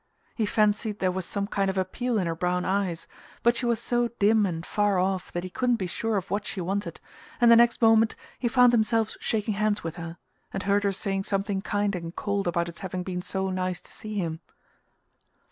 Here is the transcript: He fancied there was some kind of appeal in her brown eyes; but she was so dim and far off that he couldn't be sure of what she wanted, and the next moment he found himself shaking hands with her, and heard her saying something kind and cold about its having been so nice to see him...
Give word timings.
He 0.33 0.47
fancied 0.47 0.97
there 0.97 1.11
was 1.11 1.27
some 1.27 1.45
kind 1.45 1.69
of 1.69 1.77
appeal 1.77 2.17
in 2.17 2.25
her 2.25 2.33
brown 2.33 2.65
eyes; 2.65 3.05
but 3.43 3.55
she 3.55 3.67
was 3.67 3.79
so 3.79 4.07
dim 4.17 4.47
and 4.47 4.65
far 4.65 4.97
off 4.97 5.31
that 5.31 5.43
he 5.43 5.49
couldn't 5.51 5.75
be 5.75 5.85
sure 5.85 6.17
of 6.17 6.31
what 6.31 6.43
she 6.43 6.59
wanted, 6.59 6.99
and 7.39 7.51
the 7.51 7.55
next 7.55 7.83
moment 7.83 8.15
he 8.39 8.47
found 8.47 8.73
himself 8.73 9.13
shaking 9.19 9.53
hands 9.53 9.83
with 9.83 9.97
her, 9.97 10.17
and 10.51 10.63
heard 10.63 10.85
her 10.85 10.91
saying 10.91 11.25
something 11.25 11.61
kind 11.61 11.95
and 11.95 12.15
cold 12.15 12.47
about 12.47 12.67
its 12.67 12.79
having 12.79 13.03
been 13.03 13.21
so 13.21 13.51
nice 13.51 13.79
to 13.81 13.93
see 13.93 14.15
him... 14.15 14.39